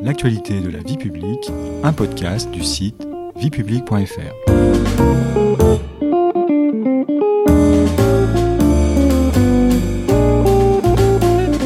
l'actualité 0.00 0.60
de 0.60 0.68
la 0.70 0.78
vie 0.78 0.96
publique, 0.96 1.50
un 1.82 1.92
podcast 1.92 2.48
du 2.52 2.62
site 2.62 3.06
viepublique.fr. 3.36 4.52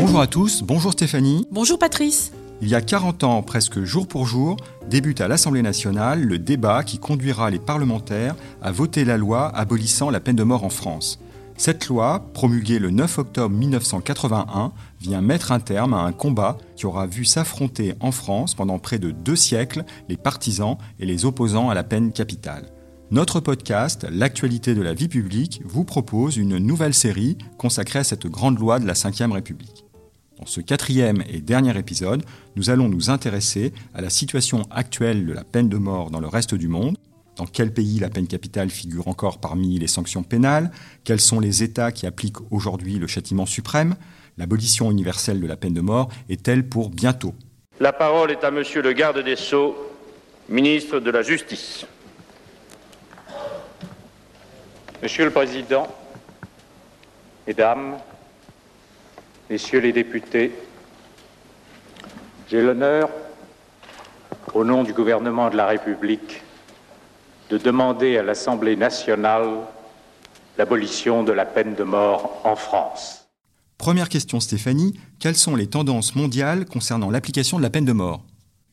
Bonjour 0.01 0.21
à 0.21 0.27
tous, 0.27 0.63
bonjour 0.63 0.93
Stéphanie. 0.93 1.47
Bonjour 1.51 1.79
Patrice. 1.79 2.33
Il 2.63 2.69
y 2.69 2.75
a 2.75 2.81
40 2.81 3.25
ans, 3.25 3.43
presque 3.43 3.83
jour 3.83 4.07
pour 4.07 4.25
jour, 4.25 4.57
débute 4.89 5.21
à 5.21 5.29
l'Assemblée 5.29 5.63
nationale 5.63 6.23
le 6.23 6.39
débat 6.39 6.85
qui 6.85 6.99
conduira 6.99 7.51
les 7.51 7.59
parlementaires 7.59 8.37
à 8.63 8.73
voter 8.73 9.05
la 9.05 9.19
loi 9.19 9.49
abolissant 9.49 10.11
la 10.11 10.21
peine 10.21 10.37
de 10.37 10.45
mort 10.45 10.65
en 10.65 10.71
France. 10.71 11.19
Cette 11.57 11.87
loi, 11.87 12.27
promulguée 12.35 12.79
le 12.79 12.91
9 12.91 13.19
octobre 13.19 13.55
1981, 13.55 14.73
vient 15.01 15.21
mettre 15.21 15.53
un 15.53 15.61
terme 15.61 15.95
à 15.95 16.01
un 16.01 16.13
combat 16.13 16.59
qui 16.77 16.87
aura 16.87 17.07
vu 17.07 17.25
s'affronter 17.25 17.95
en 18.01 18.11
France 18.11 18.55
pendant 18.55 18.79
près 18.79 18.99
de 18.99 19.11
deux 19.11 19.37
siècles 19.37 19.85
les 20.09 20.17
partisans 20.17 20.77
et 20.99 21.07
les 21.07 21.25
opposants 21.25 21.71
à 21.71 21.75
la 21.75 21.85
peine 21.85 22.13
capitale. 22.13 22.73
Notre 23.11 23.41
podcast, 23.41 24.07
L'actualité 24.11 24.75
de 24.75 24.81
la 24.81 24.95
vie 24.95 25.09
publique, 25.09 25.61
vous 25.65 25.85
propose 25.85 26.39
une 26.39 26.57
nouvelle 26.57 26.95
série 26.95 27.37
consacrée 27.59 27.99
à 27.99 28.05
cette 28.05 28.27
grande 28.27 28.59
loi 28.59 28.79
de 28.79 28.87
la 28.87 28.95
Ve 28.95 29.33
République. 29.33 29.85
Dans 30.39 30.47
ce 30.47 30.61
quatrième 30.61 31.23
et 31.29 31.41
dernier 31.41 31.79
épisode, 31.79 32.25
nous 32.57 32.71
allons 32.71 32.89
nous 32.89 33.11
intéresser 33.11 33.73
à 33.95 34.01
la 34.01 34.11
situation 34.11 34.63
actuelle 34.71 35.27
de 35.27 35.33
la 35.33 35.45
peine 35.45 35.69
de 35.69 35.77
mort 35.77 36.11
dans 36.11 36.21
le 36.21 36.27
reste 36.27 36.55
du 36.55 36.69
monde, 36.69 36.97
dans 37.37 37.47
quel 37.47 37.73
pays 37.73 37.99
la 37.99 38.11
peine 38.11 38.27
capitale 38.27 38.71
figure 38.71 39.09
encore 39.09 39.39
parmi 39.39 39.79
les 39.79 39.87
sanctions 39.87 40.23
pénales? 40.23 40.71
Quels 41.05 41.21
sont 41.21 41.41
les 41.41 41.63
États 41.63 41.93
qui 41.93 42.07
appliquent 42.07 42.41
aujourd'hui 42.51 42.99
le 42.99 43.07
châtiment 43.07 43.47
suprême? 43.47 43.97
L'abolition 44.39 44.91
universelle 44.91 45.41
de 45.41 45.47
la 45.47 45.57
peine 45.57 45.75
de 45.75 45.81
mort 45.81 46.09
est-elle 46.29 46.69
pour 46.69 46.91
bientôt? 46.91 47.35
La 47.81 47.93
parole 47.93 48.31
est 48.31 48.45
à 48.45 48.51
Monsieur 48.51 48.83
le 48.83 48.93
garde 48.93 49.23
des 49.23 49.37
Sceaux, 49.37 49.77
ministre 50.49 51.01
de 51.01 51.11
la 51.11 51.23
Justice. 51.23 51.87
Monsieur 55.03 55.25
le 55.25 55.31
Président, 55.31 55.89
Mesdames, 57.47 57.99
Messieurs 59.51 59.81
les 59.81 59.93
députés, 59.93 60.53
j'ai 62.49 62.63
l'honneur, 62.63 63.11
au 64.55 64.65
nom 64.65 64.85
du 64.85 64.93
gouvernement 64.93 65.51
de 65.51 65.57
la 65.57 65.67
République, 65.67 66.43
de 67.53 67.59
demander 67.59 68.17
à 68.17 68.23
l'Assemblée 68.23 68.77
nationale 68.77 69.47
l'abolition 70.57 71.23
de 71.23 71.33
la 71.33 71.45
peine 71.45 71.75
de 71.75 71.85
mort 71.85 72.41
en 72.45 72.57
France. 72.57 73.27
Première 73.77 74.09
question 74.09 74.41
Stéphanie, 74.41 74.99
quelles 75.21 75.37
sont 75.37 75.55
les 75.55 75.67
tendances 75.67 76.15
mondiales 76.15 76.65
concernant 76.65 77.11
l'application 77.11 77.59
de 77.59 77.63
la 77.63 77.69
peine 77.69 77.85
de 77.85 77.93
mort? 77.93 78.25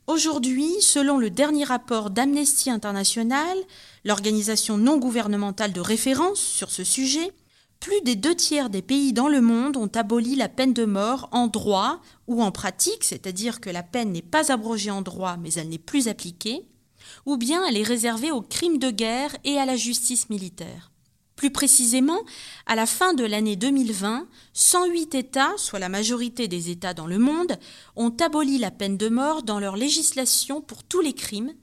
Aujourd'hui, 0.08 0.70
selon 0.80 1.18
le 1.18 1.30
dernier 1.30 1.66
rapport 1.66 2.10
d'Amnesty 2.10 2.70
International, 2.70 3.58
l'organisation 4.06 4.78
non 4.78 4.98
gouvernementale 4.98 5.74
de 5.74 5.82
référence 5.82 6.40
sur 6.40 6.72
ce 6.72 6.86
sujet, 6.86 7.34
plus 7.82 8.00
des 8.06 8.16
deux 8.16 8.36
tiers 8.36 8.70
des 8.70 8.82
pays 8.82 9.12
dans 9.12 9.28
le 9.28 9.42
monde 9.42 9.76
ont 9.76 9.92
aboli 9.94 10.38
la 10.38 10.48
peine 10.48 10.74
de 10.74 10.86
mort 10.86 11.28
en 11.34 11.48
droit 11.48 12.00
ou 12.28 12.42
en 12.42 12.52
pratique, 12.52 13.04
c'est-à-dire 13.04 13.60
que 13.60 13.70
la 13.70 13.84
peine 13.84 14.14
n'est 14.14 14.22
pas 14.22 14.54
abrogée 14.54 14.92
en 14.92 15.02
droit 15.02 15.36
mais 15.36 15.52
elle 15.56 15.68
n'est 15.68 15.78
plus 15.78 16.08
appliquée, 16.08 16.66
ou 17.25 17.38
bien 17.38 17.66
elle 17.66 17.78
est 17.78 17.84
réservée 17.84 18.31
aux 18.31 18.42
crimes 18.42 18.78
de 18.78 18.92
guerre 18.92 19.36
et 19.44 19.58
à 19.58 19.66
la 19.66 19.75
justice 19.75 20.30
militaire. 20.30 20.92
Plus 21.36 21.52
précisément, 21.52 22.20
à 22.66 22.76
la 22.76 22.86
fin 22.86 23.14
de 23.14 23.23
l'année 23.23 23.56
2020, 23.56 24.28
108 24.52 25.16
États, 25.16 25.53
soit 25.56 25.80
la 25.80 25.88
majorité 25.88 26.50
des 26.50 26.70
États 26.70 26.94
dans 26.94 27.08
le 27.08 27.17
monde, 27.17 27.58
ont 27.95 28.14
aboli 28.20 28.58
la 28.58 28.72
peine 28.72 28.98
de 28.98 29.08
mort 29.08 29.44
dans 29.44 29.59
leur 29.59 29.78
législation 29.78 30.59
pour 30.59 30.84
tous 30.84 31.00
les 31.00 31.14
crimes, 31.14 31.53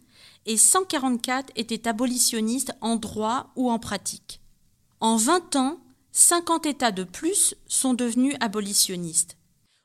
et 0.47 0.57
144 0.57 1.53
étaient 1.57 1.89
abolitionnistes 1.89 2.73
en 2.81 2.97
droit 2.97 3.53
ou 3.55 3.71
en 3.71 3.79
pratique. 3.79 4.41
En 5.01 5.17
20 5.17 5.57
ans, 5.57 5.79
50 6.13 6.65
États 6.65 6.93
de 6.93 7.05
plus 7.05 7.55
sont 7.67 7.93
devenus 7.93 8.35
abolitionnistes. 8.41 9.37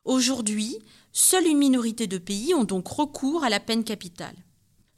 Aujourd'hui, 0.06 0.78
seule 1.12 1.48
une 1.48 1.58
minorité 1.58 2.08
de 2.08 2.18
pays 2.18 2.54
ont 2.54 2.64
donc 2.64 2.88
recours 2.88 3.44
à 3.44 3.50
la 3.50 3.60
peine 3.60 3.84
capitale. 3.84 4.38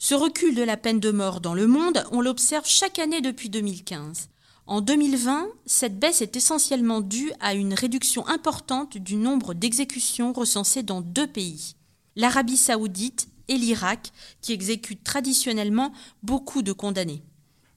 Ce 0.05 0.15
recul 0.15 0.53
de 0.53 0.63
la 0.63 0.75
peine 0.75 0.99
de 0.99 1.11
mort 1.11 1.39
dans 1.39 1.53
le 1.53 1.65
monde, 1.65 2.03
on 2.11 2.19
l'observe 2.19 2.65
chaque 2.67 2.99
année 2.99 3.21
depuis 3.21 3.49
2015. 3.49 4.27
En 4.67 4.81
2020, 4.81 5.47
cette 5.65 5.97
baisse 5.97 6.21
est 6.21 6.35
essentiellement 6.35 6.99
due 6.99 7.31
à 7.39 7.53
une 7.53 7.73
réduction 7.73 8.27
importante 8.27 8.97
du 8.97 9.15
nombre 9.15 9.53
d'exécutions 9.53 10.33
recensées 10.33 10.83
dans 10.83 10.99
deux 10.99 11.27
pays, 11.27 11.77
l'Arabie 12.17 12.57
saoudite 12.57 13.29
et 13.47 13.55
l'Irak, 13.55 14.11
qui 14.41 14.51
exécutent 14.51 15.05
traditionnellement 15.05 15.93
beaucoup 16.21 16.63
de 16.63 16.73
condamnés. 16.73 17.23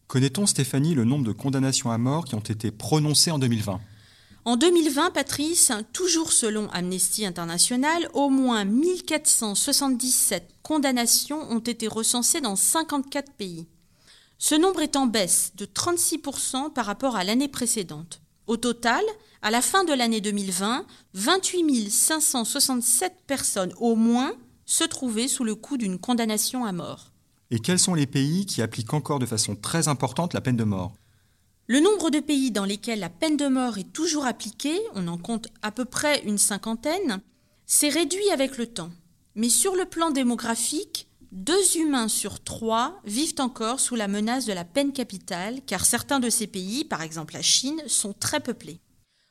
Connaît-on, 0.09 0.47
Stéphanie, 0.47 0.97
le 0.97 1.05
nombre 1.05 1.25
de 1.25 1.31
condamnations 1.31 1.93
à 1.93 1.99
mort 1.99 2.25
qui 2.25 2.35
ont 2.35 2.41
été 2.41 2.73
prononcées 2.73 3.31
en 3.31 3.39
2020 3.39 3.79
en 4.47 4.57
2020, 4.57 5.11
Patrice, 5.11 5.73
toujours 5.93 6.33
selon 6.33 6.71
Amnesty 6.71 7.27
International, 7.27 8.09
au 8.15 8.29
moins 8.29 8.65
1477 8.65 10.55
condamnations 10.63 11.51
ont 11.51 11.59
été 11.59 11.89
recensées 11.89 12.41
dans 12.41 12.55
54 12.55 13.33
pays. 13.33 13.67
Ce 14.39 14.55
nombre 14.55 14.83
est 14.83 14.95
en 14.95 15.07
baisse 15.07 15.51
de 15.57 15.67
36% 15.67 16.73
par 16.73 16.87
rapport 16.87 17.17
à 17.17 17.25
l'année 17.25 17.49
précédente. 17.49 18.21
Au 18.47 18.57
total, 18.57 19.03
à 19.43 19.51
la 19.51 19.63
fin 19.63 19.83
de 19.83 19.93
l'année 19.93 20.21
2020, 20.21 20.87
28 21.15 21.91
567 21.91 23.15
personnes 23.27 23.75
au 23.81 23.97
moins 23.97 24.33
se 24.65 24.85
trouvaient 24.85 25.27
sous 25.27 25.43
le 25.43 25.57
coup 25.57 25.77
d'une 25.77 25.99
condamnation 25.99 26.65
à 26.65 26.71
mort. 26.71 27.11
Et 27.51 27.59
quels 27.59 27.81
sont 27.81 27.95
les 27.95 28.07
pays 28.07 28.47
qui 28.47 28.63
appliquent 28.63 28.95
encore 28.95 29.19
de 29.19 29.27
façon 29.27 29.57
très 29.57 29.89
importante 29.89 30.35
la 30.35 30.41
peine 30.41 30.57
de 30.57 30.63
mort? 30.63 30.93
Le 31.69 31.81
nombre 31.81 32.11
de 32.11 32.21
pays 32.21 32.53
dans 32.53 32.65
lesquels 32.65 33.01
la 33.01 33.09
peine 33.09 33.37
de 33.37 33.49
mort 33.49 33.79
est 33.79 33.93
toujours 33.93 34.27
appliquée, 34.27 34.79
on 34.95 35.09
en 35.09 35.19
compte 35.19 35.49
à 35.63 35.73
peu 35.73 35.85
près 35.85 36.23
une 36.25 36.39
cinquantaine, 36.39 37.21
s'est 37.67 37.89
réduit 37.89 38.31
avec 38.31 38.57
le 38.57 38.69
temps. 38.69 38.91
Mais 39.35 39.49
sur 39.49 39.75
le 39.75 39.85
plan 39.85 40.11
démographique, 40.11 41.09
deux 41.33 41.77
humains 41.77 42.09
sur 42.09 42.43
trois 42.43 43.01
vivent 43.05 43.41
encore 43.41 43.81
sous 43.81 43.97
la 43.97 44.07
menace 44.07 44.47
de 44.47 44.53
la 44.53 44.65
peine 44.65 44.93
capitale, 44.93 45.61
car 45.67 45.85
certains 45.85 46.21
de 46.21 46.31
ces 46.31 46.47
pays, 46.47 46.85
par 46.85 47.03
exemple 47.03 47.35
la 47.35 47.43
Chine, 47.43 47.83
sont 47.89 48.13
très 48.13 48.41
peuplés. 48.41 48.81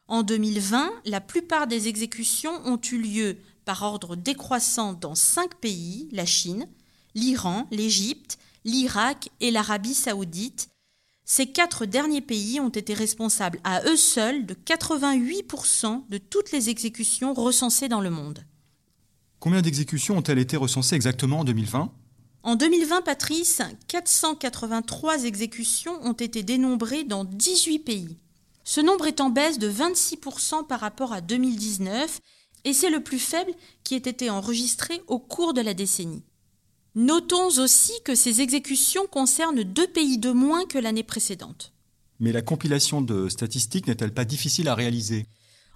En 0.08 0.22
2020, 0.22 0.92
la 1.06 1.22
plupart 1.22 1.68
des 1.68 1.88
exécutions 1.88 2.62
ont 2.66 2.80
eu 2.92 2.98
lieu 2.98 3.38
par 3.64 3.82
ordre 3.82 4.16
décroissant 4.16 4.94
dans 4.94 5.16
cinq 5.16 5.56
pays, 5.56 6.10
la 6.12 6.26
Chine, 6.26 6.68
l'Iran, 7.16 7.68
l'Égypte, 7.72 8.38
l'Irak 8.66 9.30
et 9.40 9.52
l'Arabie 9.52 9.96
saoudite, 9.96 10.70
ces 11.26 11.48
quatre 11.48 11.88
derniers 11.88 12.22
pays 12.22 12.60
ont 12.60 12.70
été 12.70 12.94
responsables 12.94 13.60
à 13.64 13.84
eux 13.86 13.98
seuls 13.98 14.46
de 14.46 14.54
88% 14.54 16.08
de 16.08 16.18
toutes 16.20 16.52
les 16.52 16.70
exécutions 16.70 17.34
recensées 17.34 17.88
dans 17.88 18.02
le 18.02 18.12
monde. 18.12 18.46
Combien 19.40 19.64
d'exécutions 19.64 20.18
ont-elles 20.18 20.38
été 20.38 20.56
recensées 20.56 20.96
exactement 20.96 21.40
en 21.40 21.44
2020 21.44 21.92
En 22.44 22.56
2020, 22.56 23.02
Patrice, 23.02 23.64
483 23.88 25.24
exécutions 25.24 26.00
ont 26.04 26.14
été 26.14 26.44
dénombrées 26.44 27.04
dans 27.04 27.26
18 27.26 27.80
pays. 27.80 28.18
Ce 28.64 28.82
nombre 28.82 29.08
est 29.08 29.20
en 29.20 29.32
baisse 29.32 29.58
de 29.58 29.70
26% 29.70 30.68
par 30.68 30.80
rapport 30.80 31.12
à 31.12 31.22
2019 31.22 32.20
et 32.66 32.74
c'est 32.74 32.90
le 32.92 33.02
plus 33.02 33.20
faible 33.20 33.52
qui 33.84 33.96
ait 33.96 33.98
été 33.98 34.30
enregistré 34.30 35.02
au 35.08 35.18
cours 35.18 35.54
de 35.54 35.62
la 35.62 35.74
décennie. 35.74 36.24
Notons 36.96 37.60
aussi 37.60 37.92
que 38.06 38.16
ces 38.16 38.40
exécutions 38.40 39.06
concernent 39.08 39.64
deux 39.64 39.88
pays 39.88 40.18
de 40.18 40.32
moins 40.32 40.66
que 40.66 40.78
l'année 40.78 41.04
précédente. 41.04 41.74
Mais 42.22 42.32
la 42.32 42.42
compilation 42.42 43.02
de 43.02 43.28
statistiques 43.28 43.88
n'est-elle 43.88 44.14
pas 44.14 44.24
difficile 44.24 44.70
à 44.70 44.76
réaliser? 44.76 45.26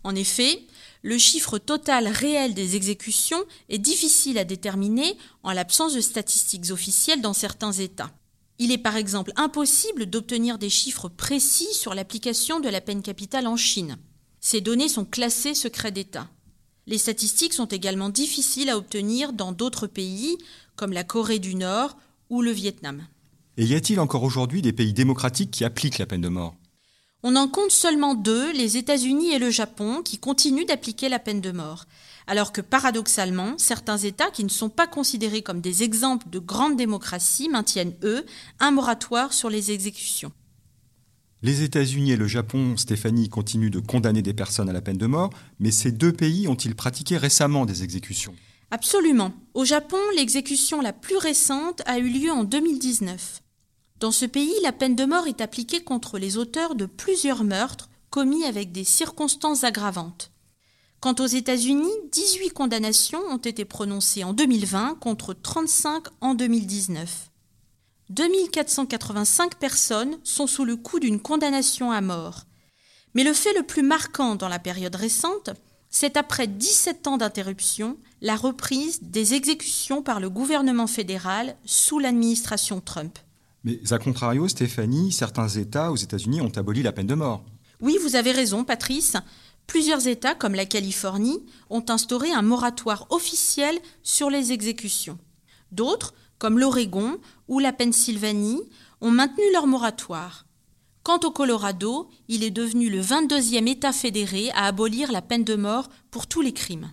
En 0.05 0.15
effet, 0.15 0.61
le 1.01 1.17
chiffre 1.17 1.57
total 1.57 2.07
réel 2.07 2.53
des 2.53 2.77
exécutions 2.77 3.43
est 3.67 3.79
difficile 3.79 4.37
à 4.37 4.45
déterminer 4.45 5.17
en 5.43 5.51
l'absence 5.51 5.93
de 5.93 5.99
statistiques 5.99 6.71
officielles 6.71 7.21
dans 7.21 7.33
certains 7.33 7.73
États. 7.73 8.11
Il 8.57 8.71
est 8.71 8.77
par 8.77 8.95
exemple 8.95 9.33
impossible 9.35 10.05
d'obtenir 10.05 10.57
des 10.57 10.69
chiffres 10.69 11.09
précis 11.09 11.73
sur 11.73 11.93
l'application 11.93 12.61
de 12.61 12.69
la 12.69 12.79
peine 12.79 13.01
capitale 13.01 13.47
en 13.47 13.57
Chine. 13.57 13.97
Ces 14.39 14.61
données 14.61 14.87
sont 14.87 15.05
classées 15.05 15.53
secret 15.53 15.91
d'État. 15.91 16.29
Les 16.89 16.97
statistiques 16.97 17.53
sont 17.53 17.67
également 17.67 18.09
difficiles 18.09 18.67
à 18.71 18.75
obtenir 18.75 19.31
dans 19.31 19.51
d'autres 19.51 19.85
pays, 19.85 20.39
comme 20.75 20.91
la 20.91 21.03
Corée 21.03 21.37
du 21.37 21.53
Nord 21.53 21.95
ou 22.31 22.41
le 22.41 22.49
Vietnam. 22.49 23.05
Et 23.57 23.65
y 23.65 23.75
a-t-il 23.75 23.99
encore 23.99 24.23
aujourd'hui 24.23 24.63
des 24.63 24.73
pays 24.73 24.91
démocratiques 24.91 25.51
qui 25.51 25.63
appliquent 25.63 25.99
la 25.99 26.07
peine 26.07 26.21
de 26.21 26.29
mort? 26.29 26.55
On 27.21 27.35
en 27.35 27.47
compte 27.47 27.69
seulement 27.69 28.15
deux, 28.15 28.51
les 28.53 28.77
États-Unis 28.77 29.33
et 29.33 29.37
le 29.37 29.51
Japon, 29.51 30.01
qui 30.03 30.17
continuent 30.17 30.65
d'appliquer 30.65 31.09
la 31.09 31.19
peine 31.19 31.41
de 31.41 31.51
mort. 31.51 31.85
Alors 32.25 32.51
que 32.51 32.61
paradoxalement, 32.61 33.53
certains 33.59 33.99
États 33.99 34.31
qui 34.31 34.43
ne 34.43 34.49
sont 34.49 34.69
pas 34.69 34.87
considérés 34.87 35.43
comme 35.43 35.61
des 35.61 35.83
exemples 35.83 36.27
de 36.31 36.39
grande 36.39 36.75
démocratie 36.75 37.49
maintiennent, 37.49 37.95
eux, 38.01 38.25
un 38.59 38.71
moratoire 38.71 39.33
sur 39.33 39.51
les 39.51 39.69
exécutions. 39.69 40.31
Les 41.41 41.63
États-Unis 41.63 42.11
et 42.11 42.17
le 42.17 42.27
Japon, 42.27 42.75
Stéphanie, 42.75 43.29
continuent 43.29 43.71
de 43.71 43.79
condamner 43.79 44.21
des 44.21 44.33
personnes 44.33 44.69
à 44.69 44.73
la 44.73 44.81
peine 44.81 44.97
de 44.97 45.05
mort, 45.05 45.29
mais 45.59 45.71
ces 45.71 45.93
deux 45.93 46.11
pays 46.11 46.49
ont-ils 46.49 46.75
pratiqué 46.75 47.15
récemment 47.15 47.65
des 47.65 47.83
exécutions? 47.83 48.35
Absolument. 48.71 49.33
Au 49.53 49.63
Japon, 49.63 49.97
l'exécution 50.17 50.81
la 50.81 50.91
plus 50.91 51.15
récente 51.15 51.81
a 51.85 51.97
eu 51.97 52.09
lieu 52.09 52.29
en 52.29 52.43
2019. 52.43 53.41
Dans 54.01 54.11
ce 54.11 54.25
pays, 54.25 54.53
la 54.63 54.73
peine 54.73 54.95
de 54.95 55.05
mort 55.05 55.27
est 55.27 55.39
appliquée 55.39 55.81
contre 55.81 56.19
les 56.19 56.37
auteurs 56.37 56.75
de 56.75 56.85
plusieurs 56.85 57.45
meurtres 57.45 57.89
commis 58.09 58.43
avec 58.43 58.73
des 58.73 58.83
circonstances 58.83 59.63
aggravantes. 59.63 60.31
Quant 60.99 61.15
aux 61.19 61.25
États-Unis, 61.25 61.87
18 62.11 62.49
condamnations 62.49 63.21
ont 63.29 63.37
été 63.37 63.63
prononcées 63.63 64.25
en 64.25 64.33
2020 64.33 64.97
contre 64.99 65.33
35 65.33 66.07
en 66.19 66.33
2019. 66.33 67.29
2485 68.09 69.55
personnes 69.55 70.17
sont 70.23 70.47
sous 70.47 70.65
le 70.65 70.75
coup 70.75 70.99
d'une 70.99 71.19
condamnation 71.19 71.91
à 71.91 72.01
mort. 72.01 72.45
Mais 73.13 73.23
le 73.23 73.33
fait 73.33 73.53
le 73.53 73.63
plus 73.63 73.83
marquant 73.83 74.35
dans 74.35 74.49
la 74.49 74.59
période 74.59 74.95
récente, 74.95 75.51
c'est 75.89 76.17
après 76.17 76.47
17 76.47 77.07
ans 77.07 77.17
d'interruption, 77.17 77.97
la 78.21 78.35
reprise 78.35 78.99
des 79.01 79.33
exécutions 79.33 80.03
par 80.03 80.19
le 80.19 80.29
gouvernement 80.29 80.87
fédéral 80.87 81.55
sous 81.65 81.99
l'administration 81.99 82.81
Trump. 82.81 83.17
Mais 83.63 83.79
à 83.91 83.97
contrario, 83.97 84.47
Stéphanie, 84.47 85.11
certains 85.11 85.49
États 85.49 85.91
aux 85.91 85.95
États-Unis 85.95 86.41
ont 86.41 86.51
aboli 86.55 86.83
la 86.83 86.91
peine 86.91 87.07
de 87.07 87.15
mort. 87.15 87.43
Oui, 87.81 87.97
vous 88.01 88.15
avez 88.15 88.31
raison, 88.31 88.63
Patrice. 88.63 89.15
Plusieurs 89.67 90.07
États, 90.07 90.35
comme 90.35 90.55
la 90.55 90.65
Californie, 90.65 91.43
ont 91.69 91.83
instauré 91.89 92.31
un 92.31 92.41
moratoire 92.41 93.07
officiel 93.09 93.77
sur 94.03 94.29
les 94.29 94.51
exécutions. 94.51 95.17
D'autres, 95.71 96.13
comme 96.39 96.57
l'Oregon 96.57 97.19
ou 97.47 97.59
la 97.59 97.73
Pennsylvanie, 97.73 98.61
ont 99.01 99.11
maintenu 99.11 99.43
leur 99.53 99.67
moratoire. 99.67 100.45
Quant 101.03 101.19
au 101.23 101.31
Colorado, 101.31 102.09
il 102.27 102.43
est 102.43 102.51
devenu 102.51 102.89
le 102.89 103.01
22e 103.01 103.67
État 103.67 103.93
fédéré 103.93 104.49
à 104.51 104.65
abolir 104.65 105.11
la 105.11 105.21
peine 105.21 105.43
de 105.43 105.55
mort 105.55 105.89
pour 106.11 106.27
tous 106.27 106.41
les 106.41 106.53
crimes. 106.53 106.91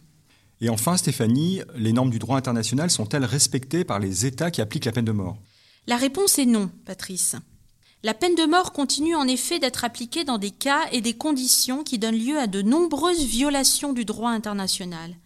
Et 0.60 0.70
enfin, 0.70 0.96
Stéphanie, 0.96 1.62
les 1.74 1.92
normes 1.92 2.10
du 2.10 2.18
droit 2.18 2.36
international 2.36 2.90
sont-elles 2.90 3.24
respectées 3.24 3.84
par 3.84 3.98
les 3.98 4.26
États 4.26 4.50
qui 4.50 4.60
appliquent 4.60 4.86
la 4.86 4.92
peine 4.92 5.04
de 5.04 5.12
mort? 5.12 5.36
La 5.86 5.96
réponse 5.96 6.38
est 6.38 6.46
non, 6.46 6.70
Patrice. 6.84 7.36
La 8.02 8.14
peine 8.14 8.34
de 8.34 8.46
mort 8.46 8.72
continue 8.72 9.14
en 9.14 9.26
effet 9.26 9.58
d'être 9.58 9.84
appliquée 9.84 10.24
dans 10.24 10.38
des 10.38 10.50
cas 10.50 10.86
et 10.92 11.00
des 11.00 11.14
conditions 11.14 11.82
qui 11.82 11.98
donnent 11.98 12.18
lieu 12.18 12.38
à 12.38 12.46
de 12.46 12.62
nombreuses 12.62 13.24
violations 13.24 13.92
du 13.92 14.04
droit 14.04 14.30
international. 14.30 15.16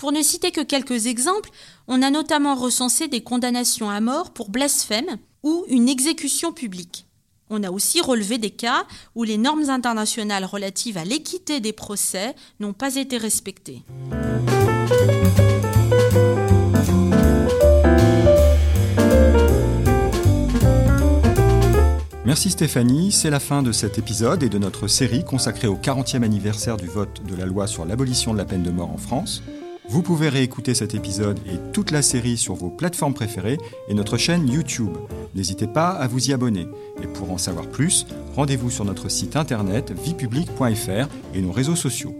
Pour 0.00 0.12
ne 0.12 0.22
citer 0.22 0.50
que 0.50 0.62
quelques 0.62 1.08
exemples, 1.08 1.50
on 1.86 2.00
a 2.00 2.08
notamment 2.08 2.54
recensé 2.54 3.06
des 3.06 3.20
condamnations 3.20 3.90
à 3.90 4.00
mort 4.00 4.30
pour 4.30 4.48
blasphème 4.48 5.18
ou 5.42 5.66
une 5.68 5.90
exécution 5.90 6.54
publique. 6.54 7.06
On 7.50 7.62
a 7.62 7.70
aussi 7.70 8.00
relevé 8.00 8.38
des 8.38 8.48
cas 8.48 8.86
où 9.14 9.24
les 9.24 9.36
normes 9.36 9.68
internationales 9.68 10.46
relatives 10.46 10.96
à 10.96 11.04
l'équité 11.04 11.60
des 11.60 11.74
procès 11.74 12.34
n'ont 12.60 12.72
pas 12.72 12.96
été 12.96 13.18
respectées. 13.18 13.82
Merci 22.24 22.50
Stéphanie, 22.52 23.12
c'est 23.12 23.28
la 23.28 23.40
fin 23.40 23.62
de 23.62 23.72
cet 23.72 23.98
épisode 23.98 24.42
et 24.42 24.48
de 24.48 24.56
notre 24.56 24.88
série 24.88 25.26
consacrée 25.26 25.68
au 25.68 25.76
40e 25.76 26.22
anniversaire 26.22 26.78
du 26.78 26.86
vote 26.86 27.22
de 27.26 27.34
la 27.34 27.44
loi 27.44 27.66
sur 27.66 27.84
l'abolition 27.84 28.32
de 28.32 28.38
la 28.38 28.46
peine 28.46 28.62
de 28.62 28.70
mort 28.70 28.90
en 28.90 28.96
France. 28.96 29.42
Vous 29.90 30.02
pouvez 30.02 30.28
réécouter 30.28 30.72
cet 30.72 30.94
épisode 30.94 31.40
et 31.48 31.72
toute 31.72 31.90
la 31.90 32.00
série 32.00 32.36
sur 32.36 32.54
vos 32.54 32.70
plateformes 32.70 33.12
préférées 33.12 33.58
et 33.88 33.94
notre 33.94 34.16
chaîne 34.16 34.48
YouTube. 34.48 34.96
N'hésitez 35.34 35.66
pas 35.66 35.88
à 35.88 36.06
vous 36.06 36.30
y 36.30 36.32
abonner. 36.32 36.68
Et 37.02 37.08
pour 37.08 37.32
en 37.32 37.38
savoir 37.38 37.66
plus, 37.66 38.06
rendez-vous 38.36 38.70
sur 38.70 38.84
notre 38.84 39.08
site 39.08 39.34
internet 39.34 39.90
viepublique.fr 39.90 41.08
et 41.34 41.40
nos 41.40 41.50
réseaux 41.50 41.74
sociaux. 41.74 42.14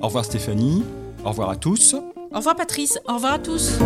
Au 0.00 0.06
revoir 0.06 0.24
Stéphanie, 0.24 0.82
au 1.24 1.28
revoir 1.28 1.50
à 1.50 1.56
tous. 1.56 1.94
Au 1.94 2.38
revoir 2.38 2.56
Patrice, 2.56 2.98
au 3.08 3.14
revoir 3.14 3.34
à 3.34 3.38
tous. 3.38 3.78